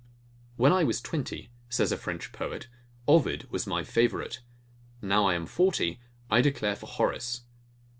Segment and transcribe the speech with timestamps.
[0.55, 2.67] When I was twenty, says a French poet,
[3.07, 4.39] Ovid was my favourite:
[4.99, 7.41] Now I am forty, I declare for Horace.